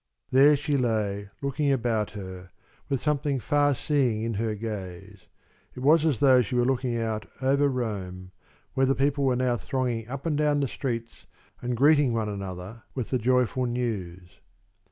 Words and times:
There 0.31 0.55
she 0.55 0.77
lay 0.77 1.29
looking 1.43 1.71
about 1.71 2.09
her, 2.17 2.49
with 2.89 3.03
something 3.03 3.39
far 3.39 3.75
seeing 3.75 4.23
in 4.23 4.33
her 4.33 4.55
gaze. 4.55 5.27
It 5.75 5.81
was 5.81 6.07
as 6.07 6.19
though 6.19 6.41
she 6.41 6.55
were 6.55 6.65
looking 6.65 6.97
out 6.97 7.27
over 7.39 7.69
Rome, 7.69 8.31
where 8.73 8.87
the 8.87 8.95
people 8.95 9.25
were 9.25 9.35
now 9.35 9.57
thronging 9.57 10.07
up 10.07 10.25
and 10.25 10.35
down 10.35 10.59
the 10.59 10.67
streets 10.67 11.27
and 11.61 11.77
greeting 11.77 12.13
one 12.13 12.29
another 12.29 12.81
with 12.95 13.11
the 13.11 13.19
joyful 13.19 13.67
news. 13.67 14.39